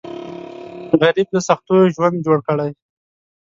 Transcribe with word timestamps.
غریب 1.01 1.27
له 1.35 1.41
سختیو 1.49 1.91
ژوند 1.95 2.17
جوړ 2.25 2.37
کړی 2.47 2.71